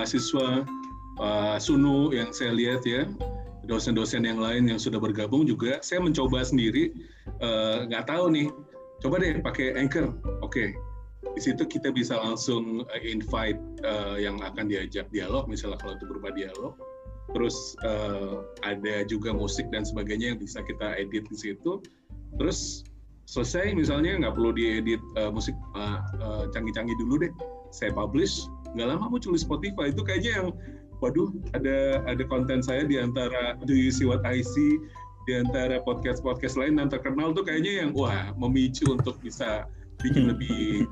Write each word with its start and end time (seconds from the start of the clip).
mahasiswa 0.00 0.64
Pak 1.20 1.60
Sunu 1.60 2.16
yang 2.16 2.32
saya 2.32 2.56
lihat 2.56 2.88
ya, 2.88 3.04
dosen-dosen 3.68 4.24
yang 4.24 4.40
lain 4.40 4.64
yang 4.72 4.80
sudah 4.80 4.96
bergabung 4.96 5.44
juga, 5.44 5.76
saya 5.84 6.00
mencoba 6.00 6.40
sendiri, 6.40 6.96
eh, 7.44 7.78
nggak 7.84 8.04
uh, 8.04 8.08
tahu 8.08 8.24
nih, 8.32 8.48
coba 9.04 9.20
deh 9.20 9.36
pakai 9.44 9.76
Anchor, 9.76 10.16
oke. 10.40 10.48
Okay. 10.48 10.72
Di 11.36 11.40
situ 11.44 11.68
kita 11.68 11.92
bisa 11.92 12.16
langsung 12.16 12.88
uh, 12.88 13.00
invite 13.04 13.60
uh, 13.84 14.16
yang 14.16 14.40
akan 14.40 14.72
diajak 14.72 15.04
dialog, 15.12 15.44
misalnya 15.44 15.76
kalau 15.76 16.00
itu 16.00 16.08
berupa 16.08 16.32
dialog. 16.32 16.72
Terus 17.36 17.76
uh, 17.84 18.42
ada 18.64 19.04
juga 19.04 19.36
musik 19.36 19.68
dan 19.68 19.84
sebagainya 19.84 20.32
yang 20.34 20.40
bisa 20.40 20.64
kita 20.64 20.96
edit 20.96 21.28
di 21.28 21.36
situ. 21.36 21.84
Terus 22.40 22.88
selesai 23.28 23.76
misalnya 23.76 24.16
nggak 24.24 24.34
perlu 24.34 24.56
diedit 24.56 24.98
uh, 25.20 25.28
musik 25.28 25.54
canggih-canggih 26.56 26.96
uh, 26.96 26.98
uh, 26.98 27.02
dulu 27.04 27.14
deh. 27.28 27.32
Saya 27.70 27.94
publish, 27.94 28.50
nggak 28.74 28.86
lama 28.86 29.06
muncul 29.10 29.34
di 29.34 29.40
Spotify. 29.40 29.90
Itu 29.90 30.02
kayaknya 30.06 30.30
yang 30.42 30.48
waduh 31.00 31.32
ada 31.56 32.04
ada 32.04 32.22
konten 32.28 32.60
saya 32.60 32.84
di 32.84 33.00
antara 33.00 33.56
Do 33.64 33.72
You 33.72 33.90
See 33.90 34.06
What 34.06 34.22
I 34.26 34.44
See? 34.44 34.78
Di 35.28 35.36
antara 35.36 35.84
podcast-podcast 35.84 36.56
lain 36.56 36.80
yang 36.80 36.90
terkenal 36.90 37.36
tuh 37.36 37.44
kayaknya 37.44 37.86
yang 37.86 37.90
wah 37.92 38.32
memicu 38.34 38.88
untuk 38.88 39.20
bisa 39.20 39.68
bikin 40.00 40.26
hmm. 40.26 40.30
lebih 40.34 40.88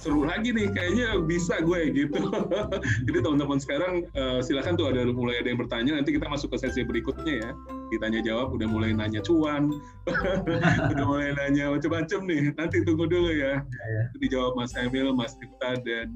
seru 0.00 0.24
lagi 0.24 0.52
nih. 0.52 0.72
Kayaknya 0.72 1.20
bisa 1.24 1.60
gue 1.60 1.80
gitu. 1.92 2.20
Jadi 3.08 3.18
teman-teman 3.20 3.60
sekarang 3.60 4.08
uh, 4.16 4.40
silakan 4.40 4.76
tuh 4.76 4.88
ada 4.88 5.04
mulai 5.12 5.40
ada 5.40 5.48
yang 5.52 5.60
bertanya. 5.60 5.92
Nanti 6.00 6.16
kita 6.16 6.28
masuk 6.28 6.56
ke 6.56 6.64
sesi 6.64 6.84
berikutnya 6.84 7.44
ya. 7.44 7.50
Ditanya 7.92 8.20
jawab 8.24 8.56
udah 8.56 8.68
mulai 8.68 8.96
nanya 8.96 9.20
cuan. 9.20 9.72
Udah 10.92 11.04
mulai 11.06 11.36
nanya 11.36 11.74
macam-macam 11.74 12.20
nih. 12.26 12.42
Nanti 12.56 12.76
tunggu 12.86 13.06
dulu 13.06 13.30
ya, 13.34 13.60
ya, 13.60 13.88
ya. 13.88 14.02
dijawab 14.22 14.56
Mas 14.56 14.72
Emil 14.78 15.12
Mas 15.12 15.36
Tifta 15.36 15.78
dan 15.82 16.08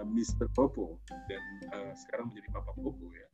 uh, 0.00 0.06
Mr. 0.08 0.48
Popo 0.56 0.96
dan 1.28 1.42
uh, 1.76 1.92
sekarang 1.92 2.32
menjadi 2.32 2.48
Papa 2.56 2.72
Popo 2.80 3.06
ya 3.12 3.28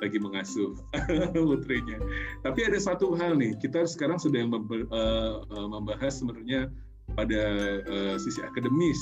lagi 0.00 0.18
mengasuh 0.18 0.74
putrinya. 1.36 1.94
Tapi 2.42 2.60
ada 2.66 2.74
satu 2.80 3.14
hal 3.14 3.38
nih, 3.38 3.54
kita 3.62 3.86
sekarang 3.86 4.18
sedang 4.18 4.50
membahas 4.50 6.18
sebenarnya 6.18 6.74
pada 7.14 7.42
sisi 8.18 8.42
akademis 8.42 8.98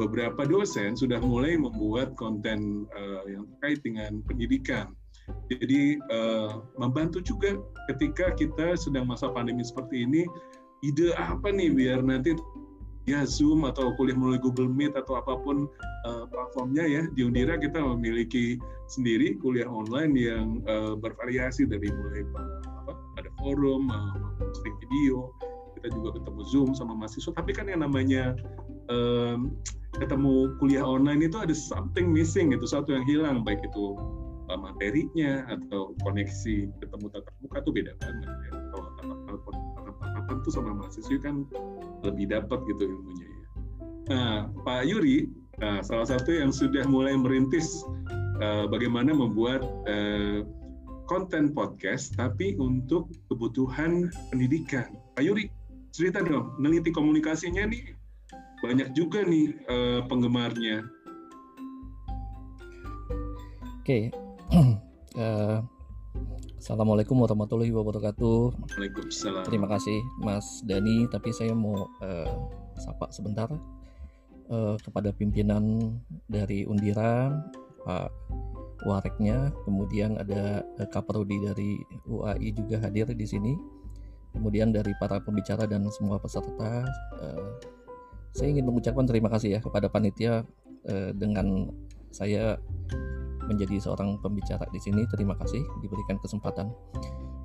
beberapa 0.00 0.48
dosen 0.48 0.96
sudah 0.96 1.20
mulai 1.20 1.60
membuat 1.60 2.16
konten 2.16 2.88
yang 3.28 3.44
terkait 3.52 3.84
dengan 3.84 4.24
pendidikan. 4.24 4.96
Jadi 5.52 6.00
membantu 6.80 7.20
juga 7.20 7.60
ketika 7.92 8.32
kita 8.32 8.80
sedang 8.80 9.04
masa 9.12 9.28
pandemi 9.28 9.60
seperti 9.60 10.08
ini, 10.08 10.24
ide 10.80 11.12
apa 11.20 11.52
nih 11.52 11.68
biar 11.68 12.00
nanti 12.00 12.32
ya 13.08 13.24
Zoom 13.24 13.64
atau 13.64 13.96
kuliah 13.96 14.12
melalui 14.12 14.36
Google 14.36 14.68
Meet 14.68 14.92
atau 14.92 15.16
apa 15.16 15.40
pun 15.40 15.64
uh, 16.04 16.28
platformnya 16.28 16.84
ya 16.84 17.02
di 17.16 17.24
Undira 17.24 17.56
kita 17.56 17.80
memiliki 17.80 18.60
sendiri 18.92 19.40
kuliah 19.40 19.64
online 19.64 20.12
yang 20.12 20.60
uh, 20.68 20.92
bervariasi 20.92 21.64
dari 21.64 21.88
mulai 21.88 22.28
apa, 22.84 22.92
ada 23.16 23.30
forum, 23.40 23.88
uh, 23.88 24.12
video, 24.84 25.32
kita 25.80 25.88
juga 25.96 26.20
ketemu 26.20 26.40
Zoom 26.44 26.70
sama 26.76 26.92
mahasiswa. 26.92 27.32
Tapi 27.32 27.56
kan 27.56 27.72
yang 27.72 27.80
namanya 27.80 28.36
um, 28.92 29.56
ketemu 29.96 30.52
kuliah 30.60 30.84
online 30.84 31.24
itu 31.24 31.40
ada 31.40 31.56
something 31.56 32.12
missing 32.12 32.52
itu 32.52 32.68
satu 32.68 32.92
yang 32.92 33.08
hilang 33.08 33.40
baik 33.40 33.64
itu 33.64 33.96
uh, 34.52 34.58
materinya 34.60 35.48
atau 35.48 35.96
koneksi 36.04 36.68
ketemu 36.76 37.06
tatap 37.08 37.34
muka 37.40 37.58
tuh 37.64 37.72
beda 37.72 37.92
banget 38.04 38.28
ya. 38.28 38.52
Kalau 38.52 38.88
tatap 39.00 39.18
tatapan 40.04 40.36
tuh 40.44 40.52
sama 40.52 40.70
mahasiswa 40.76 41.16
kan 41.24 41.48
lebih 42.06 42.30
dapat 42.30 42.58
gitu 42.68 42.82
ilmunya 42.86 43.26
ya 43.26 43.46
nah 44.08 44.34
Pak 44.64 44.88
Yuri 44.88 45.28
nah, 45.60 45.82
salah 45.84 46.08
satu 46.08 46.32
yang 46.32 46.54
sudah 46.54 46.86
mulai 46.88 47.18
merintis 47.18 47.82
uh, 48.40 48.64
bagaimana 48.70 49.12
membuat 49.12 49.62
uh, 49.86 50.46
konten 51.08 51.56
podcast 51.56 52.12
tapi 52.20 52.54
untuk 52.60 53.08
kebutuhan 53.32 54.12
pendidikan. 54.28 54.92
Pak 55.16 55.24
Yuri, 55.24 55.48
cerita 55.90 56.20
dong, 56.20 56.54
meneliti 56.60 56.92
komunikasinya 56.92 57.64
nih 57.64 57.96
banyak 58.60 58.92
juga 58.92 59.24
nih 59.24 59.56
uh, 59.72 60.00
penggemarnya. 60.06 60.84
Oke, 63.80 64.12
okay. 64.12 64.12
uh, 65.22 65.64
Assalamualaikum 66.58 67.22
warahmatullahi 67.22 67.70
wabarakatuh. 67.70 68.38
Waalaikumsalam. 68.58 69.46
Terima 69.46 69.70
kasih 69.70 69.98
Mas 70.18 70.66
Dani, 70.66 71.06
tapi 71.06 71.30
saya 71.30 71.54
mau 71.54 71.86
uh, 72.02 72.28
sapa 72.74 73.08
sebentar 73.14 73.46
uh, 74.50 74.76
kepada 74.82 75.14
pimpinan 75.14 75.94
dari 76.26 76.66
Undira, 76.66 77.30
Pak 77.86 78.10
Wareknya, 78.82 79.54
kemudian 79.62 80.18
ada 80.18 80.66
Kaprodi 80.90 81.38
dari 81.40 81.78
UAI 82.10 82.50
juga 82.54 82.82
hadir 82.82 83.10
di 83.14 83.26
sini 83.26 83.78
kemudian 84.32 84.70
dari 84.70 84.92
para 85.00 85.18
pembicara 85.18 85.64
dan 85.64 85.88
semua 85.90 86.20
peserta 86.20 86.84
uh, 87.18 87.50
saya 88.36 88.54
ingin 88.54 88.68
mengucapkan 88.68 89.08
terima 89.08 89.32
kasih 89.32 89.58
ya 89.58 89.60
kepada 89.60 89.88
panitia 89.88 90.44
uh, 90.86 91.10
dengan 91.16 91.72
saya 92.12 92.60
menjadi 93.48 93.80
seorang 93.80 94.20
pembicara 94.20 94.68
di 94.68 94.78
sini. 94.78 95.08
Terima 95.08 95.34
kasih 95.40 95.64
diberikan 95.80 96.20
kesempatan. 96.20 96.68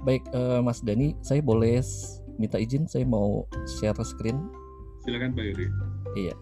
Baik 0.04 0.28
uh, 0.36 0.60
Mas 0.60 0.84
Dani 0.84 1.16
saya 1.24 1.40
boleh 1.40 1.80
minta 2.36 2.60
izin? 2.60 2.86
Saya 2.86 3.08
mau 3.08 3.48
share 3.80 3.98
screen. 4.04 4.52
Silakan 5.08 5.32
Pak 5.36 5.44
Yuri 5.44 5.68
iya. 6.14 6.36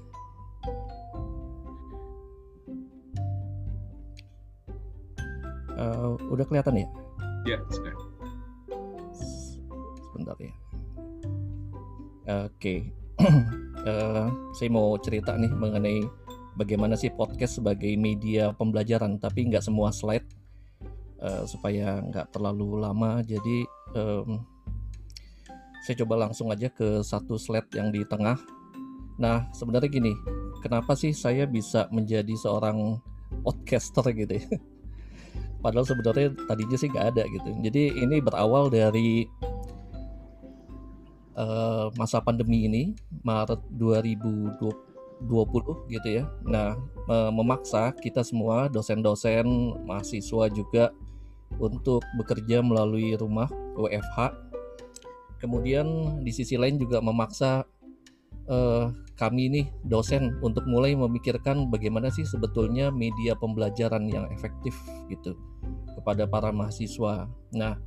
Uh, 5.72 6.14
udah 6.30 6.46
kelihatan 6.46 6.86
ya? 6.86 6.88
Ya 7.46 7.58
sudah 7.74 7.96
sebentar 10.12 10.38
ya. 10.38 10.54
Oke. 12.46 12.46
Okay. 12.54 12.80
uh, 13.26 13.34
eh, 13.86 14.26
saya 14.54 14.70
mau 14.70 14.94
cerita 15.02 15.34
nih 15.38 15.50
mengenai 15.50 16.06
bagaimana 16.56 17.00
sih 17.00 17.12
podcast 17.14 17.60
sebagai 17.60 17.92
media 17.96 18.52
pembelajaran 18.52 19.20
tapi 19.22 19.48
nggak 19.48 19.64
semua 19.64 19.94
slide 19.96 20.26
uh, 21.22 21.44
supaya 21.48 22.02
nggak 22.04 22.34
terlalu 22.36 22.82
lama. 22.82 23.24
Jadi 23.24 23.64
um, 23.96 24.44
saya 25.82 25.96
coba 26.06 26.28
langsung 26.28 26.52
aja 26.54 26.70
ke 26.70 27.02
satu 27.02 27.40
slide 27.40 27.70
yang 27.74 27.90
di 27.90 28.04
tengah. 28.06 28.38
Nah 29.22 29.48
sebenarnya 29.56 29.90
gini 29.90 30.14
kenapa 30.62 30.94
sih 30.98 31.14
saya 31.16 31.46
bisa 31.46 31.88
menjadi 31.90 32.34
seorang 32.36 33.00
podcaster 33.46 34.06
gitu 34.12 34.38
ya? 34.42 34.48
Padahal 35.64 35.86
sebenarnya 35.86 36.34
tadinya 36.50 36.78
sih 36.78 36.90
nggak 36.90 37.08
ada 37.16 37.24
gitu. 37.30 37.50
Jadi 37.62 38.02
ini 38.02 38.18
berawal 38.18 38.74
dari 38.74 39.30
uh, 41.38 41.94
masa 41.96 42.18
pandemi 42.22 42.66
ini 42.66 42.84
Maret 43.22 43.62
2020 43.78 44.91
gitu 45.90 46.22
ya. 46.22 46.24
Nah, 46.46 46.78
memaksa 47.30 47.94
kita 47.98 48.26
semua 48.26 48.70
dosen-dosen, 48.72 49.46
mahasiswa 49.86 50.50
juga 50.50 50.90
untuk 51.60 52.02
bekerja 52.16 52.64
melalui 52.64 53.18
rumah 53.20 53.50
WFH. 53.76 54.34
Kemudian 55.42 56.22
di 56.22 56.32
sisi 56.32 56.56
lain 56.56 56.78
juga 56.78 57.02
memaksa 57.02 57.66
uh, 58.46 58.94
kami 59.18 59.50
nih 59.50 59.66
dosen 59.86 60.38
untuk 60.42 60.66
mulai 60.66 60.94
memikirkan 60.98 61.70
bagaimana 61.70 62.10
sih 62.14 62.26
sebetulnya 62.26 62.90
media 62.94 63.38
pembelajaran 63.38 64.06
yang 64.10 64.26
efektif 64.34 64.74
gitu 65.10 65.38
kepada 65.98 66.26
para 66.30 66.50
mahasiswa. 66.54 67.30
Nah, 67.54 67.78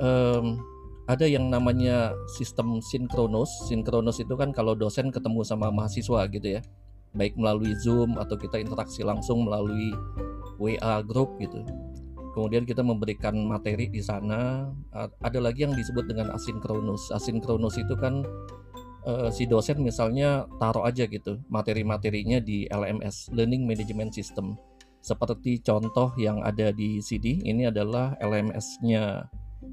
um, 0.00 0.60
ada 1.04 1.28
yang 1.28 1.52
namanya 1.52 2.16
sistem 2.40 2.80
sinkronus. 2.80 3.50
Sinkronus 3.68 4.24
itu 4.24 4.32
kan 4.40 4.56
kalau 4.56 4.72
dosen 4.72 5.12
ketemu 5.12 5.44
sama 5.44 5.68
mahasiswa 5.68 6.24
gitu 6.32 6.60
ya. 6.60 6.60
Baik 7.14 7.36
melalui 7.36 7.76
Zoom 7.84 8.16
atau 8.16 8.34
kita 8.34 8.58
interaksi 8.58 9.04
langsung 9.04 9.44
melalui 9.44 9.92
WA 10.56 11.04
group 11.04 11.36
gitu. 11.38 11.62
Kemudian 12.34 12.66
kita 12.66 12.82
memberikan 12.82 13.36
materi 13.46 13.86
di 13.86 14.02
sana. 14.02 14.66
Ada 15.22 15.38
lagi 15.38 15.68
yang 15.68 15.76
disebut 15.76 16.10
dengan 16.10 16.34
asinkronus. 16.34 17.14
Asinkronus 17.14 17.78
itu 17.78 17.94
kan 17.94 18.26
uh, 19.06 19.30
si 19.30 19.46
dosen 19.46 19.78
misalnya 19.84 20.48
taruh 20.58 20.82
aja 20.82 21.06
gitu 21.06 21.38
materi-materinya 21.52 22.42
di 22.42 22.66
LMS, 22.66 23.30
Learning 23.30 23.68
Management 23.68 24.16
System. 24.16 24.58
Seperti 25.04 25.60
contoh 25.60 26.16
yang 26.16 26.40
ada 26.40 26.72
di 26.72 26.98
CD, 27.04 27.36
ini 27.44 27.68
adalah 27.68 28.16
LMS-nya 28.24 29.28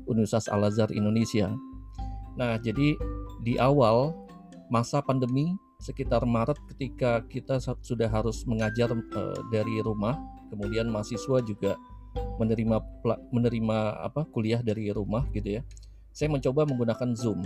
Universitas 0.08 0.48
Al 0.52 0.68
Azhar 0.68 0.92
Indonesia. 0.92 1.52
Nah, 2.38 2.56
jadi 2.60 2.96
di 3.44 3.60
awal 3.60 4.16
masa 4.72 5.04
pandemi 5.04 5.52
sekitar 5.82 6.24
Maret 6.24 6.62
ketika 6.74 7.26
kita 7.26 7.58
sudah 7.60 8.08
harus 8.08 8.46
mengajar 8.46 8.94
uh, 8.94 9.40
dari 9.50 9.82
rumah, 9.82 10.16
kemudian 10.54 10.88
mahasiswa 10.88 11.42
juga 11.42 11.76
menerima 12.40 12.78
menerima 13.32 13.78
apa 14.04 14.28
kuliah 14.30 14.60
dari 14.60 14.92
rumah 14.92 15.26
gitu 15.34 15.60
ya. 15.60 15.62
Saya 16.12 16.28
mencoba 16.30 16.68
menggunakan 16.68 17.16
Zoom. 17.16 17.42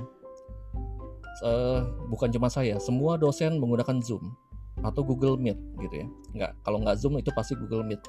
Uh, 1.43 1.83
bukan 2.07 2.31
cuma 2.31 2.47
saya, 2.47 2.79
semua 2.79 3.19
dosen 3.19 3.59
menggunakan 3.59 3.99
Zoom. 4.01 4.35
atau 4.83 5.01
Google 5.07 5.39
Meet 5.39 5.55
gitu 5.79 5.95
ya. 6.03 6.07
Nggak, 6.35 6.51
kalau 6.67 6.83
nggak 6.83 6.97
Zoom 6.99 7.15
itu 7.15 7.31
pasti 7.31 7.55
Google 7.55 7.87
Meet. 7.87 8.01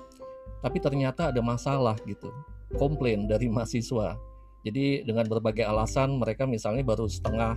Tapi 0.65 0.83
ternyata 0.83 1.31
ada 1.31 1.39
masalah 1.45 1.95
gitu, 2.09 2.33
komplain 2.75 3.31
dari 3.31 3.47
mahasiswa. 3.47 4.19
Jadi 4.67 5.07
dengan 5.07 5.31
berbagai 5.31 5.63
alasan 5.63 6.19
mereka 6.19 6.43
misalnya 6.43 6.83
baru 6.83 7.07
setengah 7.07 7.55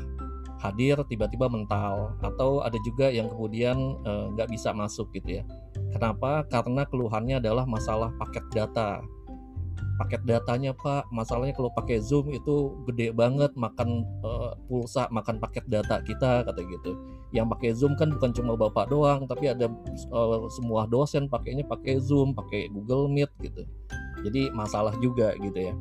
hadir 0.59 0.99
tiba-tiba 1.07 1.47
mental 1.47 2.13
atau 2.19 2.59
ada 2.61 2.75
juga 2.83 3.07
yang 3.09 3.31
kemudian 3.31 3.97
eh, 4.03 4.25
nggak 4.35 4.47
uh, 4.47 4.51
bisa 4.51 4.69
masuk 4.75 5.09
gitu 5.15 5.41
ya. 5.41 5.43
Kenapa? 5.95 6.45
Karena 6.51 6.85
keluhannya 6.85 7.39
adalah 7.39 7.63
masalah 7.65 8.11
paket 8.19 8.45
data. 8.53 9.01
Paket 9.99 10.23
datanya 10.23 10.71
Pak, 10.71 11.11
masalahnya 11.11 11.51
kalau 11.51 11.75
pakai 11.75 11.99
Zoom 11.99 12.31
itu 12.31 12.71
gede 12.87 13.11
banget 13.11 13.51
makan 13.59 14.07
uh, 14.23 14.55
pulsa, 14.71 15.11
makan 15.11 15.43
paket 15.43 15.67
data 15.67 15.99
kita 16.07 16.47
kata 16.47 16.61
gitu. 16.63 16.95
Yang 17.35 17.47
pakai 17.51 17.71
Zoom 17.75 17.99
kan 17.99 18.15
bukan 18.15 18.31
cuma 18.31 18.55
Bapak 18.55 18.87
doang, 18.87 19.27
tapi 19.27 19.51
ada 19.51 19.67
uh, 20.15 20.47
semua 20.55 20.87
dosen 20.87 21.27
pakainya 21.27 21.67
pakai 21.67 21.99
Zoom, 21.99 22.31
pakai 22.31 22.71
Google 22.71 23.11
Meet 23.11 23.31
gitu. 23.43 23.67
Jadi 24.25 24.51
masalah 24.51 24.95
juga 24.99 25.35
gitu 25.39 25.59
ya. 25.71 25.73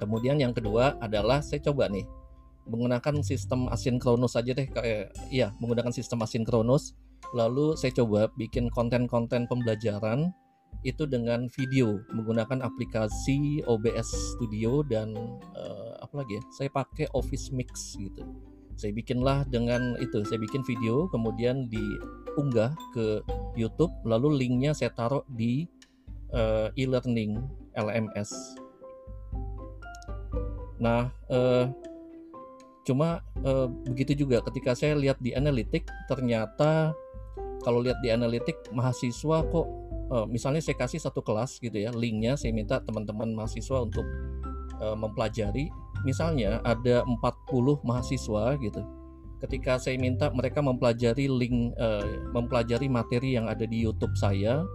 Kemudian 0.00 0.40
yang 0.40 0.56
kedua 0.56 0.96
adalah 1.00 1.44
saya 1.44 1.60
coba 1.60 1.88
nih 1.92 2.08
menggunakan 2.70 3.24
sistem 3.26 3.66
asinkronus 3.72 4.38
aja 4.38 4.54
deh 4.54 4.68
kayak 4.70 5.10
iya 5.28 5.50
menggunakan 5.58 5.90
sistem 5.90 6.22
asinkronus 6.22 6.94
lalu 7.34 7.74
saya 7.74 7.90
coba 7.98 8.30
bikin 8.38 8.70
konten-konten 8.70 9.50
pembelajaran 9.50 10.30
itu 10.86 11.04
dengan 11.04 11.50
video 11.52 12.00
menggunakan 12.14 12.64
aplikasi 12.64 13.60
OBS 13.68 14.36
Studio 14.36 14.80
dan 14.86 15.12
uh, 15.52 15.98
apa 16.00 16.24
lagi 16.24 16.40
ya 16.40 16.42
saya 16.56 16.70
pakai 16.72 17.10
Office 17.12 17.52
Mix 17.52 17.98
gitu 18.00 18.24
saya 18.80 18.96
bikinlah 18.96 19.44
dengan 19.52 19.98
itu 20.00 20.24
saya 20.24 20.40
bikin 20.40 20.64
video 20.64 21.04
kemudian 21.12 21.68
diunggah 21.68 22.72
ke 22.96 23.20
YouTube 23.58 23.92
lalu 24.08 24.40
linknya 24.40 24.72
saya 24.72 24.88
taruh 24.96 25.26
di 25.28 25.68
uh, 26.32 26.68
e-learning 26.74 27.38
LMS 27.76 28.30
nah 30.80 31.12
uh, 31.28 31.68
Cuma 32.90 33.20
eh, 33.44 33.68
begitu 33.86 34.24
juga 34.26 34.40
ketika 34.50 34.72
saya 34.72 34.96
lihat 34.96 35.20
di 35.20 35.36
analitik 35.36 35.86
ternyata 36.08 36.96
kalau 37.60 37.84
lihat 37.84 38.00
di 38.00 38.08
analitik 38.08 38.56
mahasiswa 38.72 39.46
kok 39.46 39.66
eh, 40.10 40.26
misalnya 40.26 40.58
saya 40.58 40.74
kasih 40.80 40.98
satu 40.98 41.20
kelas 41.20 41.60
gitu 41.60 41.76
ya 41.76 41.92
linknya 41.92 42.34
saya 42.40 42.50
minta 42.50 42.80
teman-teman 42.80 43.30
mahasiswa 43.36 43.84
untuk 43.84 44.06
eh, 44.80 44.96
mempelajari. 44.96 45.70
Misalnya 46.02 46.64
ada 46.64 47.04
40 47.04 47.20
mahasiswa 47.84 48.56
gitu 48.58 48.82
ketika 49.40 49.80
saya 49.80 49.96
minta 49.96 50.28
mereka 50.34 50.60
mempelajari 50.60 51.28
link 51.28 51.72
eh, 51.76 52.16
mempelajari 52.32 52.88
materi 52.88 53.36
yang 53.36 53.48
ada 53.48 53.64
di 53.64 53.86
YouTube 53.86 54.12
saya 54.16 54.66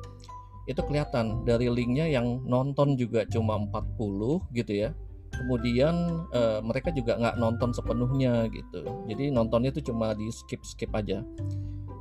itu 0.65 0.81
kelihatan 0.81 1.45
dari 1.45 1.69
linknya 1.69 2.09
yang 2.09 2.41
nonton 2.45 2.97
juga 2.97 3.25
cuma 3.29 3.57
40 3.57 4.41
gitu 4.57 4.73
ya. 4.73 4.89
Kemudian 5.35 6.25
uh, 6.31 6.63
mereka 6.63 6.95
juga 6.95 7.19
nggak 7.19 7.37
nonton 7.37 7.69
sepenuhnya 7.75 8.47
gitu. 8.49 8.81
Jadi 9.05 9.29
nontonnya 9.29 9.69
itu 9.69 9.91
cuma 9.91 10.15
di 10.15 10.31
skip 10.31 10.63
skip 10.63 10.89
aja. 10.95 11.21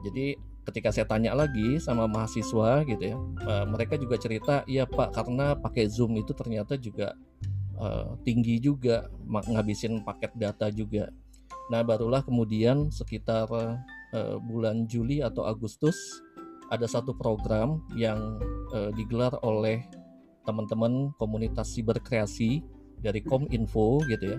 Jadi 0.05 0.39
ketika 0.65 0.89
saya 0.91 1.05
tanya 1.05 1.37
lagi 1.37 1.77
sama 1.77 2.09
mahasiswa 2.09 2.83
gitu 2.89 3.03
ya 3.05 3.17
uh, 3.45 3.69
mereka 3.69 4.01
juga 4.01 4.17
cerita 4.17 4.65
iya 4.65 4.89
pak 4.89 5.13
karena 5.13 5.53
pakai 5.53 5.93
zoom 5.93 6.17
itu 6.17 6.33
ternyata 6.33 6.81
juga 6.81 7.13
uh, 7.77 8.17
tinggi 8.25 8.57
juga 8.59 9.13
ngabisin 9.29 10.03
paket 10.03 10.33
data 10.35 10.73
juga. 10.73 11.13
Nah 11.69 11.85
barulah 11.85 12.25
kemudian 12.25 12.89
sekitar 12.89 13.49
uh, 13.53 14.37
bulan 14.41 14.89
Juli 14.89 15.21
atau 15.21 15.45
Agustus 15.45 15.97
ada 16.75 16.87
satu 16.91 17.15
program 17.15 17.81
yang 17.95 18.39
uh, 18.75 18.91
digelar 18.93 19.35
oleh 19.47 19.83
teman-teman 20.45 21.11
komunitas 21.17 21.73
siberkreasi 21.73 22.61
dari 23.01 23.21
Kominfo 23.25 24.01
gitu 24.09 24.37
ya. 24.37 24.39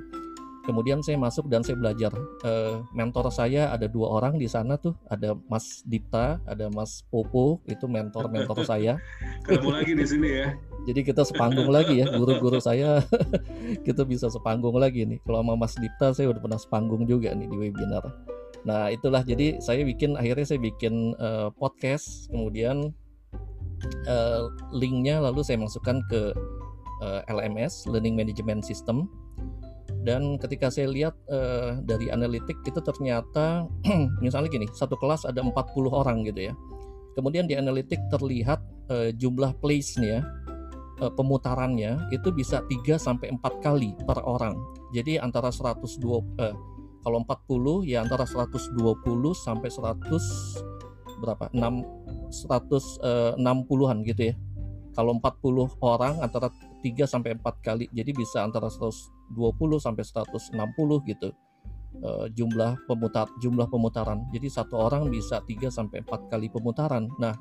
Kemudian 0.66 1.06
saya 1.06 1.22
masuk 1.22 1.46
dan 1.46 1.62
saya 1.62 1.78
belajar. 1.78 2.10
E, 2.42 2.82
mentor 2.98 3.30
saya 3.30 3.70
ada 3.70 3.86
dua 3.86 4.18
orang 4.18 4.42
di 4.42 4.50
sana 4.50 4.82
tuh, 4.82 4.98
ada 5.14 5.38
Mas 5.46 5.86
Dipta, 5.86 6.42
ada 6.50 6.74
Mas 6.74 7.06
Popo, 7.14 7.62
itu 7.70 7.86
mentor-mentor 7.86 8.66
saya. 8.70 8.98
Ketemu 9.46 9.70
lagi 9.70 9.94
di 9.94 10.06
sini 10.10 10.30
ya. 10.42 10.58
Jadi 10.90 11.06
kita 11.06 11.22
sepanggung 11.22 11.70
lagi 11.70 12.02
ya, 12.02 12.10
guru-guru 12.10 12.58
saya 12.58 13.06
kita 13.86 14.10
bisa 14.10 14.26
sepanggung 14.34 14.81
lagi 14.81 15.06
nih. 15.06 15.22
Kalau 15.22 15.46
sama 15.46 15.54
Mas 15.54 15.78
Dipta 15.78 16.18
saya 16.18 16.34
udah 16.34 16.42
pernah 16.42 16.58
sepanggung 16.58 17.06
juga 17.06 17.30
nih 17.38 17.46
di 17.46 17.58
webinar. 17.62 18.02
Nah 18.66 18.90
itulah. 18.90 19.22
Jadi 19.22 19.62
saya 19.62 19.86
bikin 19.86 20.18
akhirnya 20.18 20.46
saya 20.46 20.60
bikin 20.60 21.14
uh, 21.22 21.54
podcast, 21.54 22.28
kemudian 22.34 22.92
uh, 24.10 24.50
linknya 24.74 25.22
lalu 25.22 25.46
saya 25.46 25.62
masukkan 25.62 26.02
ke 26.10 26.34
uh, 27.06 27.22
eh, 27.22 27.32
LMS 27.32 27.86
Learning 27.86 28.18
Management 28.18 28.66
System. 28.66 29.06
Dan 30.06 30.38
ketika 30.38 30.70
saya 30.70 30.86
lihat 30.90 31.18
uh, 31.34 31.82
dari 31.82 32.14
analitik 32.14 32.62
itu 32.62 32.78
ternyata 32.78 33.66
misalnya 34.26 34.50
gini 34.54 34.70
satu 34.70 34.98
kelas 34.98 35.26
ada 35.26 35.42
40 35.42 35.54
orang 35.90 36.26
gitu 36.26 36.50
ya. 36.50 36.54
Kemudian 37.18 37.48
di 37.48 37.56
analitik 37.56 38.02
terlihat 38.12 38.60
uh, 38.92 39.10
jumlah 39.16 39.56
place-nya 39.62 40.22
uh, 41.02 41.12
pemutarannya 41.14 42.12
itu 42.14 42.30
bisa 42.34 42.62
3 42.66 42.98
sampai 43.02 43.34
4 43.34 43.66
kali 43.66 43.98
per 44.06 44.22
orang. 44.22 44.58
Jadi 44.94 45.18
antara 45.18 45.50
120 45.50 45.82
uh, 46.38 46.54
kalau 47.06 47.22
40 47.22 47.86
ya 47.86 48.02
antara 48.02 48.25
120 48.25 48.74
sampai 49.38 49.69
100 49.69 51.22
berapa 51.22 51.46
6 51.54 52.34
160-an 52.50 53.98
gitu 54.04 54.22
ya 54.34 54.36
kalau 54.96 55.19
40 55.19 55.75
orang 55.84 56.24
antara 56.24 56.48
3 56.80 57.04
sampai 57.04 57.36
4 57.36 57.44
kali. 57.60 57.86
Jadi 57.92 58.16
bisa 58.16 58.48
antara 58.48 58.72
120 58.72 59.36
sampai 59.75 60.04
160 60.07 61.12
gitu. 61.12 61.30
Uh, 61.96 62.28
jumlah 62.31 62.80
pemutar 62.88 63.28
jumlah 63.44 63.68
pemutaran. 63.68 64.24
Jadi 64.31 64.48
satu 64.48 64.80
orang 64.80 65.12
bisa 65.12 65.44
3 65.44 65.68
sampai 65.68 66.00
4 66.07 66.31
kali 66.31 66.48
pemutaran. 66.48 67.12
Nah, 67.19 67.36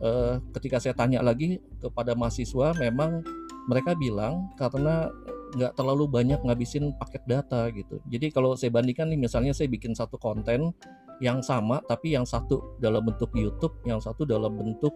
uh, 0.00 0.40
ketika 0.56 0.80
saya 0.80 0.96
tanya 0.96 1.20
lagi 1.20 1.60
kepada 1.80 2.16
mahasiswa 2.16 2.72
memang 2.80 3.20
mereka 3.68 3.92
bilang 3.92 4.48
karena 4.56 5.12
nggak 5.54 5.72
terlalu 5.78 6.10
banyak 6.10 6.42
ngabisin 6.42 6.92
paket 6.98 7.22
data 7.24 7.70
gitu. 7.70 8.02
Jadi 8.10 8.34
kalau 8.34 8.58
saya 8.58 8.74
bandingkan 8.74 9.06
nih 9.10 9.18
misalnya 9.18 9.54
saya 9.54 9.70
bikin 9.70 9.94
satu 9.94 10.18
konten 10.18 10.74
yang 11.22 11.38
sama 11.46 11.78
tapi 11.86 12.14
yang 12.18 12.26
satu 12.26 12.78
dalam 12.82 13.06
bentuk 13.06 13.30
YouTube, 13.34 13.78
yang 13.86 14.02
satu 14.02 14.26
dalam 14.26 14.50
bentuk 14.54 14.92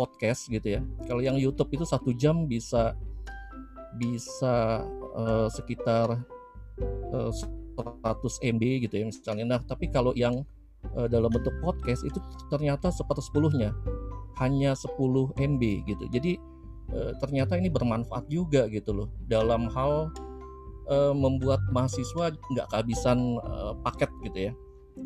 podcast 0.00 0.48
gitu 0.48 0.80
ya. 0.80 0.80
Kalau 1.04 1.20
yang 1.20 1.36
YouTube 1.36 1.68
itu 1.76 1.84
satu 1.84 2.16
jam 2.16 2.48
bisa 2.48 2.96
bisa 4.00 4.80
uh, 5.12 5.48
sekitar 5.52 6.16
uh, 7.12 7.32
100 7.76 8.56
MB 8.56 8.62
gitu 8.88 8.94
ya 8.96 9.04
misalnya. 9.04 9.44
Nah 9.44 9.60
tapi 9.60 9.92
kalau 9.92 10.16
yang 10.16 10.40
uh, 10.96 11.08
dalam 11.08 11.28
bentuk 11.28 11.52
podcast 11.60 12.04
itu 12.08 12.16
ternyata 12.48 12.88
sepersepuluhnya 12.88 13.76
hanya 14.40 14.72
10 14.72 14.96
MB 15.36 15.62
gitu. 15.84 16.04
Jadi 16.08 16.40
uh, 16.92 17.12
ternyata 17.18 17.56
ini 17.56 17.72
bermanfaat 17.72 18.28
juga 18.28 18.68
gitu 18.68 18.92
loh. 18.92 19.08
Dalam 19.26 19.68
hal 19.72 20.12
uh, 20.88 21.14
membuat 21.14 21.60
mahasiswa 21.72 22.32
nggak 22.32 22.66
kehabisan 22.70 23.40
uh, 23.42 23.74
paket 23.82 24.10
gitu 24.24 24.38
ya. 24.50 24.52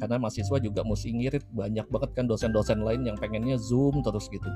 Karena 0.03 0.19
mahasiswa 0.19 0.59
juga 0.59 0.83
mesti 0.83 1.15
ngirit 1.15 1.47
banyak 1.55 1.87
banget 1.87 2.11
kan 2.19 2.27
dosen-dosen 2.27 2.83
lain 2.83 3.07
yang 3.07 3.15
pengennya 3.15 3.55
zoom 3.55 4.03
terus 4.03 4.27
gitu. 4.27 4.51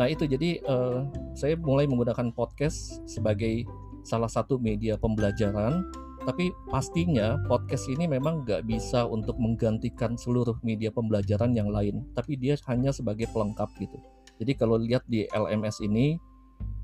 Nah 0.00 0.08
itu 0.08 0.24
jadi 0.24 0.60
uh, 0.64 1.04
saya 1.36 1.60
mulai 1.60 1.84
menggunakan 1.84 2.32
podcast 2.32 3.04
sebagai 3.04 3.68
salah 4.04 4.30
satu 4.30 4.56
media 4.56 4.96
pembelajaran. 4.96 5.84
Tapi 6.26 6.50
pastinya 6.66 7.38
podcast 7.46 7.86
ini 7.86 8.10
memang 8.10 8.42
nggak 8.42 8.66
bisa 8.66 9.06
untuk 9.06 9.38
menggantikan 9.38 10.18
seluruh 10.18 10.58
media 10.66 10.90
pembelajaran 10.90 11.54
yang 11.54 11.70
lain. 11.70 12.02
Tapi 12.18 12.34
dia 12.34 12.58
hanya 12.66 12.90
sebagai 12.90 13.30
pelengkap 13.30 13.70
gitu. 13.78 13.94
Jadi 14.42 14.52
kalau 14.58 14.74
lihat 14.74 15.06
di 15.06 15.22
LMS 15.30 15.80
ini 15.86 16.18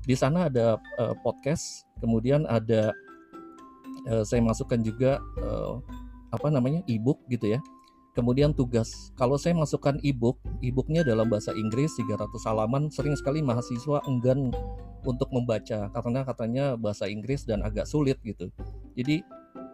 di 0.03 0.15
sana 0.15 0.51
ada 0.51 0.77
uh, 0.99 1.15
podcast 1.23 1.87
kemudian 2.03 2.43
ada 2.51 2.91
uh, 4.11 4.23
saya 4.27 4.43
masukkan 4.43 4.79
juga 4.83 5.23
uh, 5.39 5.79
apa 6.33 6.49
namanya 6.49 6.81
e-book 6.89 7.21
gitu 7.29 7.55
ya. 7.55 7.61
Kemudian 8.13 8.53
tugas, 8.53 9.09
kalau 9.17 9.41
saya 9.41 9.57
masukkan 9.57 9.97
e-book, 10.05 10.37
e-booknya 10.61 11.01
dalam 11.01 11.33
bahasa 11.33 11.49
Inggris 11.57 11.97
300 11.97 12.29
halaman, 12.45 12.85
sering 12.93 13.17
sekali 13.17 13.41
mahasiswa 13.41 14.05
enggan 14.05 14.53
untuk 15.01 15.33
membaca 15.33 15.89
karena 15.89 16.21
katanya 16.21 16.77
bahasa 16.77 17.09
Inggris 17.09 17.41
dan 17.41 17.65
agak 17.65 17.89
sulit 17.89 18.21
gitu. 18.21 18.53
Jadi 18.93 19.25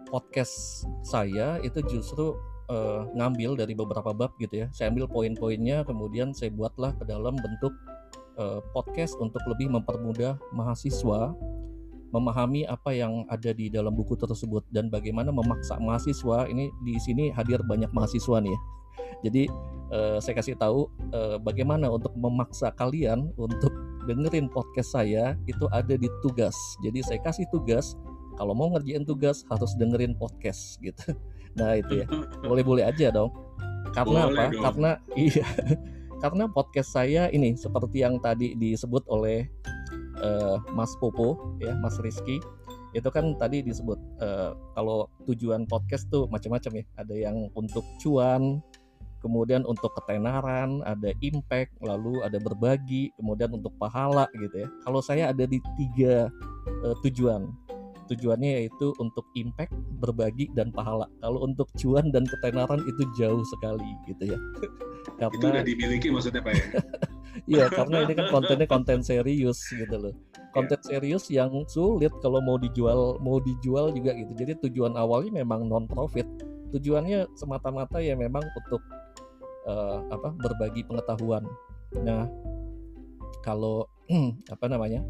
podcast 0.07 0.87
saya 1.03 1.59
itu 1.67 1.83
justru 1.91 2.31
uh, 2.71 3.11
ngambil 3.11 3.59
dari 3.59 3.75
beberapa 3.75 4.15
bab 4.15 4.31
gitu 4.39 4.63
ya. 4.63 4.67
Saya 4.71 4.87
ambil 4.87 5.11
poin-poinnya, 5.11 5.83
kemudian 5.83 6.31
saya 6.31 6.55
buatlah 6.55 6.95
ke 6.95 7.03
dalam 7.03 7.35
bentuk 7.35 7.75
uh, 8.37 8.61
podcast 8.75 9.17
untuk 9.17 9.41
lebih 9.49 9.71
mempermudah 9.71 10.37
mahasiswa 10.53 11.33
memahami 12.09 12.65
apa 12.65 12.89
yang 12.93 13.25
ada 13.29 13.53
di 13.53 13.69
dalam 13.69 13.93
buku 13.93 14.17
tersebut 14.17 14.65
dan 14.73 14.89
bagaimana 14.89 15.29
memaksa 15.29 15.77
mahasiswa 15.77 16.49
ini 16.49 16.73
di 16.81 16.97
sini 16.97 17.29
hadir 17.29 17.61
banyak 17.61 17.89
mahasiswa 17.93 18.41
nih 18.41 18.49
ya. 18.49 18.59
Jadi 19.19 19.43
uh, 19.93 20.17
saya 20.17 20.35
kasih 20.41 20.55
tahu 20.57 20.89
uh, 21.13 21.37
bagaimana 21.37 21.91
untuk 21.91 22.13
memaksa 22.17 22.73
kalian 22.73 23.29
untuk 23.37 23.71
dengerin 24.09 24.49
podcast 24.49 24.95
saya 24.97 25.37
itu 25.45 25.69
ada 25.69 25.93
di 25.93 26.09
tugas. 26.25 26.55
Jadi 26.81 27.05
saya 27.05 27.19
kasih 27.21 27.45
tugas 27.53 27.93
kalau 28.39 28.55
mau 28.55 28.73
ngerjain 28.73 29.05
tugas 29.05 29.45
harus 29.51 29.71
dengerin 29.77 30.17
podcast 30.17 30.81
gitu. 30.81 31.13
Nah 31.57 31.75
itu 31.75 32.05
ya 32.05 32.07
boleh-boleh 32.49 32.85
aja 32.85 33.09
dong. 33.09 33.33
Karena 33.89 34.29
boleh 34.29 34.37
apa? 34.37 34.43
Dong. 34.53 34.63
Karena 34.63 34.91
iya 35.17 35.47
karena 36.19 36.45
podcast 36.51 36.91
saya 36.93 37.31
ini 37.31 37.55
seperti 37.55 38.03
yang 38.03 38.19
tadi 38.19 38.53
disebut 38.55 39.07
oleh 39.07 39.47
uh, 40.19 40.59
Mas 40.75 40.91
Popo 40.99 41.57
ya 41.63 41.75
Mas 41.79 41.95
Rizky 41.99 42.39
itu 42.97 43.09
kan 43.13 43.37
tadi 43.37 43.61
disebut 43.61 43.97
uh, 44.19 44.57
kalau 44.73 45.05
tujuan 45.29 45.69
podcast 45.69 46.09
tuh 46.09 46.25
macam-macam 46.27 46.81
ya 46.81 46.85
ada 46.97 47.15
yang 47.15 47.47
untuk 47.53 47.85
cuan 48.01 48.59
kemudian 49.19 49.67
untuk 49.67 49.91
ketenaran, 49.99 50.79
ada 50.87 51.11
impact, 51.19 51.75
lalu 51.83 52.23
ada 52.23 52.39
berbagi, 52.39 53.11
kemudian 53.19 53.51
untuk 53.51 53.75
pahala 53.75 54.31
gitu 54.35 54.63
ya. 54.63 54.67
Kalau 54.87 55.03
saya 55.03 55.31
ada 55.31 55.43
di 55.43 55.59
tiga 55.75 56.31
uh, 56.83 56.95
tujuan. 57.03 57.51
Tujuannya 58.09 58.65
yaitu 58.65 58.91
untuk 58.97 59.23
impact, 59.37 59.73
berbagi 60.01 60.49
dan 60.57 60.73
pahala. 60.73 61.05
Kalau 61.21 61.45
untuk 61.45 61.69
cuan 61.77 62.09
dan 62.09 62.25
ketenaran 62.25 62.81
itu 62.89 63.03
jauh 63.21 63.45
sekali 63.57 63.89
gitu 64.09 64.33
ya. 64.33 64.39
karena 65.21 65.37
itu 65.37 65.45
udah 65.45 65.65
dimiliki 65.65 66.07
maksudnya 66.09 66.41
Pak 66.41 66.53
ya. 66.53 66.65
Iya, 67.45 67.65
karena 67.71 68.03
ini 68.03 68.13
kan 68.17 68.27
kontennya 68.33 68.67
konten 68.67 68.99
serius 69.05 69.61
gitu 69.69 69.95
loh. 69.95 70.13
Konten 70.51 70.81
serius 70.81 71.29
yang 71.29 71.53
sulit 71.69 72.11
kalau 72.25 72.41
mau 72.41 72.57
dijual, 72.57 73.21
mau 73.21 73.37
dijual 73.39 73.93
juga 73.93 74.17
gitu. 74.17 74.33
Jadi 74.33 74.59
tujuan 74.67 74.97
awalnya 74.97 75.45
memang 75.45 75.69
non 75.69 75.85
profit. 75.85 76.25
Tujuannya 76.73 77.29
semata-mata 77.37 78.01
ya 78.01 78.17
memang 78.17 78.43
untuk 78.43 78.81
uh, 79.69 80.03
apa 80.09 80.35
berbagi 80.35 80.85
pengetahuan. 80.85 81.45
Nah, 82.01 82.29
kalau 83.45 83.87
apa 84.53 84.65
namanya? 84.69 85.01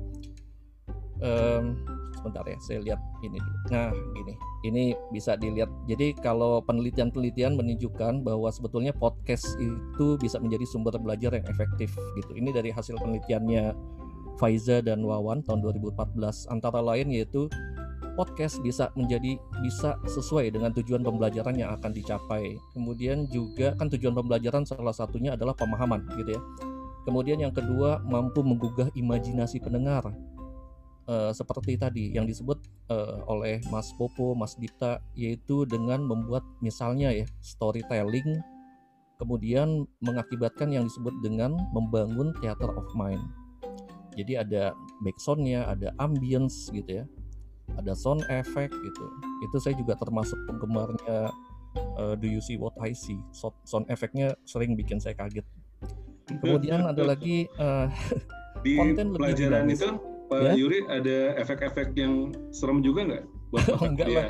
Um, 1.20 1.84
sebentar 2.20 2.44
ya, 2.44 2.60
saya 2.60 2.84
lihat 2.84 3.00
ini 3.24 3.40
dulu. 3.40 3.58
Nah, 3.72 3.90
gini, 3.96 4.34
ini 4.68 4.84
bisa 5.16 5.40
dilihat. 5.40 5.72
Jadi 5.88 6.14
kalau 6.20 6.60
penelitian-penelitian 6.68 7.56
menunjukkan 7.56 8.28
bahwa 8.28 8.52
sebetulnya 8.52 8.92
podcast 8.92 9.48
itu 9.58 10.20
bisa 10.20 10.38
menjadi 10.44 10.68
sumber 10.68 11.00
belajar 11.00 11.32
yang 11.32 11.48
efektif 11.48 11.96
gitu. 12.20 12.32
Ini 12.36 12.52
dari 12.52 12.70
hasil 12.76 13.00
penelitiannya 13.00 13.72
Faiza 14.40 14.80
dan 14.80 15.04
Wawan 15.04 15.44
tahun 15.44 15.64
2014 15.64 16.48
antara 16.52 16.80
lain 16.80 17.12
yaitu 17.12 17.52
podcast 18.20 18.60
bisa 18.60 18.92
menjadi 19.00 19.40
bisa 19.64 19.96
sesuai 20.04 20.52
dengan 20.52 20.76
tujuan 20.76 21.00
pembelajaran 21.04 21.56
yang 21.56 21.72
akan 21.80 21.96
dicapai. 21.96 22.60
Kemudian 22.76 23.32
juga 23.32 23.76
kan 23.80 23.88
tujuan 23.88 24.12
pembelajaran 24.12 24.68
salah 24.68 24.92
satunya 24.92 25.40
adalah 25.40 25.56
pemahaman 25.56 26.04
gitu 26.20 26.36
ya. 26.36 26.42
Kemudian 27.08 27.40
yang 27.40 27.56
kedua 27.56 28.04
mampu 28.04 28.44
menggugah 28.44 28.92
imajinasi 28.92 29.64
pendengar. 29.64 30.12
Uh, 31.10 31.34
seperti 31.34 31.74
tadi 31.74 32.14
yang 32.14 32.30
disebut 32.30 32.62
uh, 32.94 33.26
oleh 33.26 33.58
Mas 33.74 33.90
Popo, 33.98 34.38
Mas 34.38 34.54
Dita 34.54 35.02
yaitu 35.18 35.66
dengan 35.66 36.06
membuat 36.06 36.46
misalnya 36.62 37.10
ya 37.10 37.26
storytelling 37.42 38.38
kemudian 39.18 39.90
mengakibatkan 40.06 40.70
yang 40.70 40.86
disebut 40.86 41.18
dengan 41.26 41.58
membangun 41.74 42.30
theater 42.38 42.70
of 42.78 42.86
mind. 42.94 43.26
Jadi 44.14 44.38
ada 44.38 44.78
backsoundnya, 45.02 45.66
ada 45.66 45.90
ambience 45.98 46.70
gitu 46.70 47.02
ya 47.02 47.06
ada 47.78 47.94
sound 47.94 48.26
effect 48.32 48.74
gitu. 48.74 49.06
Itu 49.46 49.58
saya 49.62 49.76
juga 49.78 49.94
termasuk 50.00 50.40
penggemarnya 50.50 51.30
uh, 52.00 52.14
Do 52.18 52.26
You 52.26 52.42
See 52.42 52.58
What 52.58 52.74
I 52.82 52.96
See? 52.96 53.20
Sound, 53.36 53.56
sound 53.68 53.86
effectnya 53.92 54.34
sering 54.48 54.74
bikin 54.74 54.98
saya 54.98 55.14
kaget. 55.14 55.46
Kemudian 56.30 56.86
ada 56.86 57.04
lagi 57.06 57.46
uh, 57.58 57.90
di 58.62 58.76
konten 58.80 59.14
pelajaran 59.14 59.66
lebih 59.70 59.78
itu 59.78 59.90
Pak 60.30 60.40
ya? 60.46 60.54
Yuri 60.54 60.86
ada 60.86 61.34
efek-efek 61.42 61.98
yang 61.98 62.32
serem 62.54 62.86
juga 62.86 63.02
nggak 63.10 63.26
buat 63.50 63.66
oh, 63.74 63.82
enggak 63.90 64.08
lah. 64.14 64.30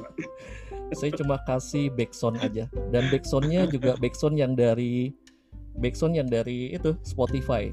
saya 0.98 1.10
cuma 1.16 1.40
kasih 1.48 1.90
backsound 1.96 2.38
aja 2.44 2.68
dan 2.92 3.08
backsoundnya 3.10 3.66
juga 3.66 3.96
backsound 4.02 4.36
yang 4.36 4.52
dari 4.54 5.10
backsound 5.80 6.14
yang 6.14 6.28
dari 6.28 6.76
itu 6.76 6.94
Spotify 7.02 7.72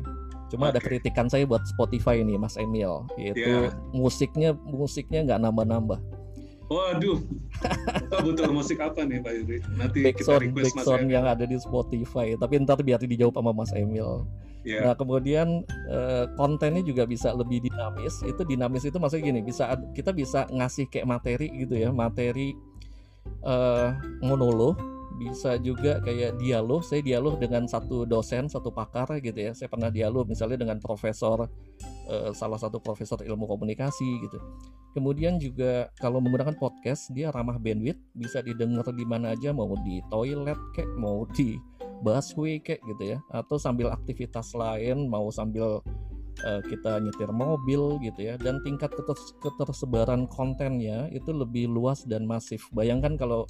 Cuma 0.54 0.70
okay. 0.70 0.78
ada 0.78 0.82
kritikan 0.86 1.26
saya 1.26 1.50
buat 1.50 1.66
Spotify 1.66 2.22
ini, 2.22 2.38
Mas 2.38 2.62
Emil, 2.62 3.10
yaitu 3.18 3.42
yeah. 3.42 3.74
musiknya 3.90 4.54
musiknya 4.62 5.26
nggak 5.26 5.50
nambah-nambah. 5.50 5.98
Waduh, 6.70 7.26
kita 8.06 8.18
butuh 8.22 8.54
musik 8.54 8.78
apa 8.78 9.02
nih 9.02 9.18
Pak 9.18 9.34
Yuri? 9.34 9.58
Nanti 9.74 10.06
backsound, 10.06 10.46
kita 10.46 10.54
request 10.54 10.78
backsound 10.78 11.06
yang 11.10 11.26
ada 11.26 11.50
di 11.50 11.58
Spotify. 11.58 12.38
Tapi 12.38 12.62
ntar 12.62 12.86
biar 12.86 13.02
dijawab 13.02 13.34
sama 13.34 13.50
Mas 13.50 13.74
Emil. 13.74 14.30
Yeah. 14.64 14.88
Nah 14.88 14.94
kemudian 14.96 15.68
uh, 15.92 16.26
kontennya 16.40 16.84
juga 16.84 17.04
bisa 17.04 17.36
lebih 17.36 17.68
dinamis. 17.68 18.24
Itu 18.24 18.48
dinamis 18.48 18.88
itu 18.88 18.96
maksudnya 18.96 19.30
gini, 19.32 19.42
bisa 19.44 19.76
kita 19.92 20.16
bisa 20.16 20.48
ngasih 20.48 20.88
kayak 20.88 21.08
materi 21.08 21.48
gitu 21.52 21.76
ya, 21.76 21.92
materi 21.92 22.56
uh, 23.44 23.92
monolog 24.24 24.80
bisa 25.14 25.62
juga 25.62 26.02
kayak 26.02 26.42
dialog 26.42 26.82
saya 26.82 27.06
dialog 27.06 27.38
dengan 27.38 27.70
satu 27.70 28.04
dosen 28.04 28.50
satu 28.50 28.74
pakar 28.74 29.22
gitu 29.22 29.38
ya 29.38 29.52
saya 29.54 29.70
pernah 29.70 29.94
dialog 29.94 30.26
misalnya 30.26 30.66
dengan 30.66 30.82
profesor 30.82 31.46
uh, 32.10 32.32
salah 32.34 32.58
satu 32.58 32.82
profesor 32.82 33.22
ilmu 33.22 33.46
komunikasi 33.46 34.26
gitu 34.26 34.42
kemudian 34.98 35.38
juga 35.38 35.90
kalau 36.02 36.18
menggunakan 36.18 36.58
podcast 36.58 37.14
dia 37.14 37.30
ramah 37.30 37.62
bandwidth 37.62 38.02
bisa 38.18 38.42
didengar 38.42 38.86
di 38.90 39.06
mana 39.06 39.38
aja 39.38 39.54
mau 39.54 39.70
di 39.86 40.02
toilet 40.10 40.58
kayak 40.74 40.92
mau 40.98 41.26
di 41.34 41.58
busway 42.04 42.60
kayak 42.60 42.84
gitu 42.84 43.16
ya. 43.16 43.20
Atau 43.32 43.56
sambil 43.56 43.90
aktivitas 43.90 44.52
lain 44.52 45.08
mau 45.08 45.32
sambil 45.32 45.80
uh, 46.44 46.62
kita 46.68 47.00
nyetir 47.00 47.32
mobil 47.32 47.98
gitu 48.04 48.20
ya. 48.20 48.36
Dan 48.36 48.60
tingkat 48.62 48.92
ketersebaran 49.42 50.28
kontennya 50.28 51.08
itu 51.16 51.32
lebih 51.32 51.72
luas 51.72 52.04
dan 52.04 52.28
masif. 52.28 52.68
Bayangkan 52.76 53.16
kalau 53.16 53.48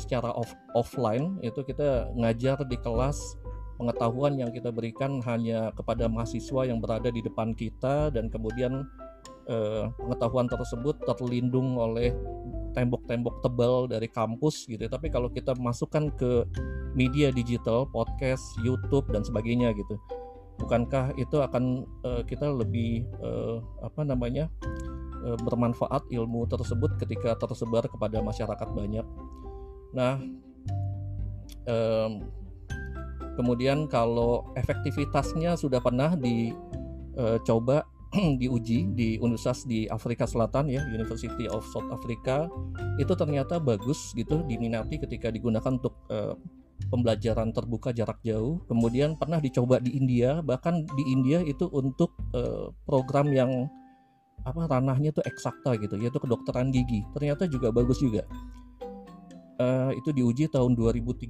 secara 0.00 0.32
off 0.32 0.50
offline 0.72 1.36
itu 1.44 1.60
kita 1.60 2.08
ngajar 2.16 2.64
di 2.64 2.80
kelas 2.80 3.36
pengetahuan 3.80 4.36
yang 4.36 4.52
kita 4.52 4.68
berikan 4.68 5.24
hanya 5.24 5.72
kepada 5.72 6.04
mahasiswa 6.04 6.68
yang 6.68 6.84
berada 6.84 7.08
di 7.08 7.24
depan 7.24 7.56
kita 7.56 8.12
dan 8.12 8.28
kemudian 8.28 8.84
eh, 9.48 9.88
pengetahuan 9.96 10.48
tersebut 10.48 11.00
terlindung 11.08 11.80
oleh 11.80 12.12
tembok-tembok 12.72 13.42
tebal 13.42 13.90
dari 13.90 14.06
kampus 14.06 14.66
gitu. 14.70 14.86
Tapi 14.86 15.10
kalau 15.10 15.30
kita 15.30 15.56
masukkan 15.58 16.10
ke 16.14 16.46
media 16.94 17.30
digital, 17.30 17.86
podcast, 17.90 18.42
YouTube 18.62 19.10
dan 19.10 19.22
sebagainya 19.26 19.74
gitu, 19.74 19.98
bukankah 20.60 21.16
itu 21.16 21.40
akan 21.40 21.88
eh, 22.04 22.22
kita 22.28 22.46
lebih 22.52 23.06
eh, 23.22 23.56
apa 23.82 24.04
namanya 24.04 24.46
eh, 25.24 25.38
bermanfaat 25.40 26.06
ilmu 26.12 26.46
tersebut 26.46 27.00
ketika 27.00 27.34
tersebar 27.40 27.88
kepada 27.88 28.20
masyarakat 28.22 28.68
banyak? 28.70 29.06
Nah, 29.90 30.22
um, 31.66 32.22
kemudian 33.34 33.90
kalau 33.90 34.46
efektivitasnya 34.54 35.58
sudah 35.58 35.82
pernah 35.82 36.14
dicoba 36.14 37.82
uh, 37.82 37.89
diuji 38.40 38.90
di 38.94 39.16
universitas 39.22 39.62
di 39.66 39.86
Afrika 39.86 40.26
Selatan 40.26 40.66
ya 40.66 40.82
University 40.90 41.46
of 41.46 41.62
South 41.70 41.90
Africa 41.94 42.50
itu 42.98 43.12
ternyata 43.14 43.62
bagus 43.62 44.10
gitu 44.18 44.42
diminati 44.50 44.98
ketika 44.98 45.30
digunakan 45.30 45.78
untuk 45.78 45.94
uh, 46.10 46.34
pembelajaran 46.90 47.54
terbuka 47.54 47.94
jarak 47.94 48.18
jauh. 48.26 48.58
Kemudian 48.66 49.14
pernah 49.14 49.38
dicoba 49.38 49.78
di 49.78 49.94
India 49.94 50.42
bahkan 50.42 50.82
di 50.82 51.04
India 51.06 51.38
itu 51.44 51.70
untuk 51.70 52.16
uh, 52.34 52.74
program 52.82 53.30
yang 53.30 53.70
apa 54.40 54.64
ranahnya 54.64 55.12
itu 55.12 55.20
eksakta 55.20 55.76
gitu 55.78 56.00
yaitu 56.00 56.18
kedokteran 56.18 56.72
gigi. 56.74 57.06
Ternyata 57.14 57.46
juga 57.46 57.70
bagus 57.70 58.00
juga 58.02 58.26
uh, 59.60 59.90
itu 59.92 60.10
diuji 60.10 60.48
tahun 60.48 60.72
2013. 60.72 61.28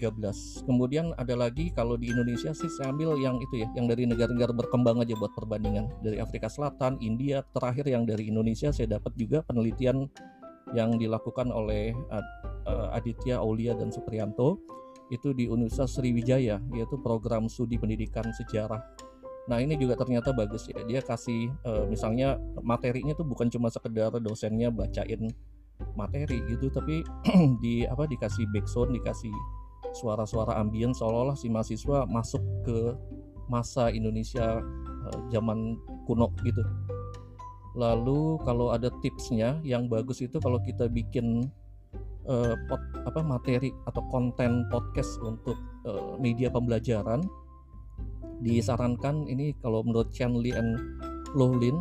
Kemudian 0.64 1.12
ada 1.18 1.34
lagi 1.34 1.75
kalau 1.75 1.99
di 1.99 2.14
Indonesia 2.14 2.54
sih 2.54 2.70
saya 2.70 2.94
ambil 2.94 3.18
yang 3.18 3.37
itu 3.42 3.66
ya, 3.66 3.68
yang 3.75 3.90
dari 3.90 4.06
negara-negara 4.06 4.54
berkembang 4.54 5.02
aja 5.02 5.18
buat 5.18 5.34
perbandingan. 5.34 5.90
Dari 6.00 6.22
Afrika 6.22 6.46
Selatan, 6.46 7.02
India, 7.02 7.42
terakhir 7.50 7.90
yang 7.90 8.06
dari 8.06 8.30
Indonesia 8.30 8.70
saya 8.70 8.96
dapat 8.96 9.12
juga 9.18 9.42
penelitian 9.42 10.06
yang 10.70 10.94
dilakukan 10.94 11.50
oleh 11.50 11.90
uh, 12.14 12.94
Aditya 12.94 13.42
Aulia 13.42 13.75
dan 13.75 13.90
Supriyanto 13.90 14.62
itu 15.10 15.34
di 15.34 15.50
Universitas 15.50 15.99
Sriwijaya 15.99 16.62
yaitu 16.70 16.94
program 17.02 17.50
studi 17.50 17.75
pendidikan 17.75 18.30
sejarah. 18.30 18.78
Nah 19.50 19.58
ini 19.58 19.75
juga 19.75 19.99
ternyata 19.99 20.30
bagus 20.30 20.70
ya. 20.70 20.78
Dia 20.87 21.02
kasih 21.02 21.50
misalnya 21.90 22.38
materinya 22.62 23.18
tuh 23.18 23.26
bukan 23.26 23.50
cuma 23.50 23.66
sekedar 23.75 24.14
dosennya 24.22 24.70
bacain 24.70 25.34
materi 25.99 26.42
gitu 26.49 26.68
tapi 26.72 27.02
di 27.64 27.84
apa 27.87 28.06
dikasih 28.06 28.46
backsound 28.54 28.94
dikasih 28.94 29.32
suara-suara 29.96 30.54
ambien 30.58 30.94
seolah-olah 30.94 31.34
si 31.34 31.50
mahasiswa 31.50 32.06
masuk 32.06 32.42
ke 32.62 32.94
masa 33.50 33.90
Indonesia 33.90 34.62
uh, 35.10 35.20
zaman 35.34 35.75
kuno 36.06 36.30
gitu. 36.46 36.62
Lalu 37.75 38.38
kalau 38.46 38.70
ada 38.75 38.90
tipsnya 39.02 39.58
yang 39.62 39.90
bagus 39.90 40.22
itu 40.22 40.38
kalau 40.38 40.58
kita 40.62 40.87
bikin 40.90 41.50
uh, 42.26 42.54
pot, 42.70 42.82
apa 43.06 43.20
materi 43.22 43.75
atau 43.90 44.02
konten 44.10 44.66
podcast 44.70 45.18
untuk 45.22 45.58
uh, 45.87 46.18
media 46.18 46.50
pembelajaran 46.50 47.22
disarankan 48.40 49.28
ini 49.28 49.52
kalau 49.60 49.84
menurut 49.84 50.08
Chen 50.10 50.38
Li 50.38 50.50
and 50.54 50.78
Lohlin 51.37 51.78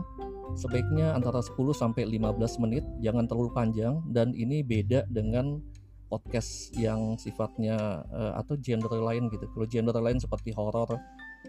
sebaiknya 0.58 1.14
antara 1.14 1.42
10 1.44 1.54
sampai 1.74 2.08
15 2.08 2.62
menit, 2.64 2.86
jangan 3.04 3.26
terlalu 3.30 3.52
panjang 3.54 4.02
dan 4.10 4.34
ini 4.34 4.66
beda 4.66 5.06
dengan 5.10 5.62
podcast 6.10 6.74
yang 6.74 7.16
sifatnya 7.22 8.02
uh, 8.10 8.34
atau 8.42 8.58
genre 8.58 8.98
lain 8.98 9.30
gitu. 9.30 9.46
Kalau 9.54 9.66
genre 9.70 10.00
lain 10.02 10.18
seperti 10.18 10.50
horor, 10.58 10.90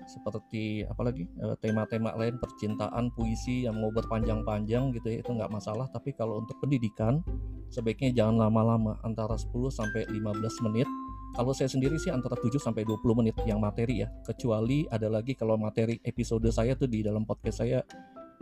seperti 0.04 0.84
apalagi 0.86 1.26
uh, 1.40 1.56
tema-tema 1.58 2.14
lain 2.14 2.36
percintaan, 2.36 3.10
puisi 3.16 3.64
yang 3.64 3.80
mau 3.80 3.90
berpanjang-panjang 3.90 4.92
gitu 4.94 5.08
ya 5.08 5.18
itu 5.24 5.30
nggak 5.32 5.50
masalah. 5.50 5.88
Tapi 5.90 6.12
kalau 6.14 6.44
untuk 6.44 6.60
pendidikan 6.60 7.24
sebaiknya 7.72 8.12
jangan 8.12 8.46
lama-lama 8.46 9.00
antara 9.02 9.34
10 9.34 9.50
sampai 9.72 10.06
15 10.06 10.66
menit. 10.68 10.86
Kalau 11.30 11.54
saya 11.54 11.70
sendiri 11.70 11.94
sih 11.94 12.10
antara 12.10 12.34
7 12.34 12.58
sampai 12.58 12.82
20 12.82 13.06
menit 13.14 13.38
yang 13.46 13.62
materi 13.62 14.02
ya. 14.02 14.10
Kecuali 14.26 14.84
ada 14.90 15.06
lagi 15.06 15.38
kalau 15.38 15.54
materi 15.54 15.96
episode 16.02 16.50
saya 16.50 16.74
tuh 16.74 16.90
di 16.90 17.06
dalam 17.06 17.22
podcast 17.22 17.62
saya 17.62 17.80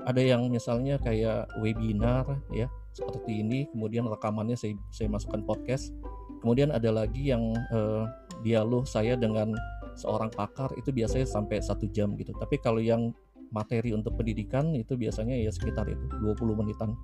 ada 0.07 0.23
yang 0.23 0.47
misalnya 0.47 1.01
kayak 1.03 1.51
webinar 1.59 2.39
ya 2.55 2.71
seperti 2.95 3.43
ini 3.43 3.67
kemudian 3.71 4.07
rekamannya 4.07 4.59
saya 4.59 4.75
saya 4.91 5.07
masukkan 5.11 5.43
podcast. 5.47 5.95
Kemudian 6.39 6.71
ada 6.71 6.91
lagi 6.95 7.35
yang 7.35 7.51
uh, 7.75 8.07
dialog 8.47 8.87
saya 8.87 9.19
dengan 9.19 9.55
seorang 9.99 10.31
pakar 10.31 10.71
itu 10.79 10.95
biasanya 10.95 11.27
sampai 11.27 11.59
satu 11.59 11.91
jam 11.91 12.15
gitu. 12.15 12.31
Tapi 12.39 12.63
kalau 12.63 12.79
yang 12.79 13.11
materi 13.51 13.91
untuk 13.91 14.15
pendidikan 14.15 14.71
itu 14.79 14.95
biasanya 14.95 15.35
ya 15.35 15.51
sekitar 15.51 15.91
itu 15.91 16.07
20 16.23 16.59
menitan. 16.59 16.95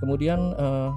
Kemudian 0.00 0.52
uh, 0.60 0.92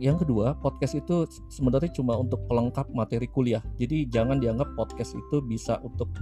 yang 0.00 0.20
kedua 0.20 0.56
podcast 0.60 0.96
itu 0.96 1.24
sebenarnya 1.48 1.92
cuma 1.96 2.20
untuk 2.20 2.44
pelengkap 2.48 2.88
materi 2.92 3.28
kuliah. 3.32 3.64
Jadi 3.80 4.08
jangan 4.12 4.40
dianggap 4.40 4.76
podcast 4.76 5.16
itu 5.16 5.40
bisa 5.44 5.80
untuk 5.80 6.12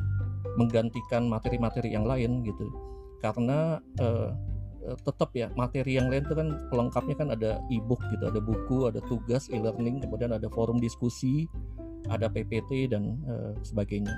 menggantikan 0.59 1.27
materi-materi 1.27 1.95
yang 1.97 2.07
lain 2.07 2.45
gitu 2.47 2.71
karena 3.23 3.79
uh, 4.03 4.35
tetap 5.07 5.31
ya 5.39 5.47
materi 5.55 5.95
yang 5.95 6.11
lain 6.11 6.27
itu 6.27 6.35
kan 6.35 6.49
pelengkapnya 6.67 7.15
kan 7.15 7.29
ada 7.31 7.63
e-book 7.71 8.03
gitu, 8.11 8.27
ada 8.27 8.43
buku, 8.43 8.91
ada 8.91 8.99
tugas 9.07 9.47
e-learning, 9.47 10.03
kemudian 10.03 10.35
ada 10.35 10.51
forum 10.51 10.83
diskusi, 10.83 11.47
ada 12.11 12.27
PPT 12.27 12.91
dan 12.91 13.15
uh, 13.31 13.55
sebagainya. 13.63 14.11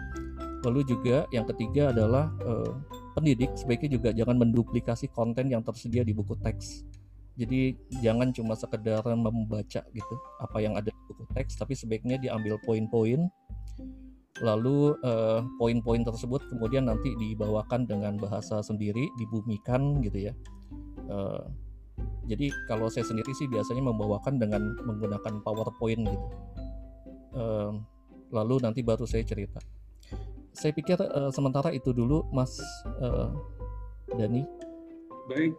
Lalu 0.65 0.89
juga 0.89 1.29
yang 1.37 1.45
ketiga 1.45 1.93
adalah 1.93 2.33
uh, 2.49 2.73
pendidik 3.13 3.53
sebaiknya 3.53 4.01
juga 4.01 4.09
jangan 4.17 4.41
menduplikasi 4.41 5.13
konten 5.13 5.53
yang 5.53 5.61
tersedia 5.61 6.01
di 6.01 6.17
buku 6.17 6.33
teks. 6.41 6.89
Jadi 7.37 7.77
jangan 8.01 8.31
cuma 8.33 8.55
sekedar 8.57 9.05
membaca 9.05 9.83
gitu 9.85 10.15
apa 10.41 10.59
yang 10.65 10.81
ada 10.81 10.89
di 10.89 11.03
buku 11.13 11.29
teks, 11.37 11.61
tapi 11.61 11.77
sebaiknya 11.77 12.17
diambil 12.17 12.57
poin-poin 12.65 13.29
lalu 14.43 14.99
uh, 15.07 15.47
poin-poin 15.61 16.03
tersebut 16.03 16.43
kemudian 16.51 16.91
nanti 16.91 17.15
dibawakan 17.15 17.87
dengan 17.87 18.19
bahasa 18.19 18.59
sendiri 18.67 19.07
dibumikan 19.15 20.03
gitu 20.03 20.31
ya. 20.31 20.35
Uh, 21.07 21.47
jadi 22.27 22.51
kalau 22.67 22.91
saya 22.91 23.07
sendiri 23.07 23.31
sih 23.37 23.47
biasanya 23.47 23.85
membawakan 23.85 24.41
dengan 24.43 24.75
menggunakan 24.83 25.39
PowerPoint 25.45 26.03
gitu. 26.03 26.27
Uh, 27.35 27.79
lalu 28.35 28.59
nanti 28.59 28.83
baru 28.83 29.07
saya 29.07 29.23
cerita. 29.23 29.63
Saya 30.51 30.75
pikir 30.75 30.99
uh, 30.99 31.31
sementara 31.31 31.71
itu 31.71 31.95
dulu 31.95 32.27
Mas 32.35 32.59
uh, 32.99 33.31
Dani. 34.19 34.43
Baik 35.31 35.55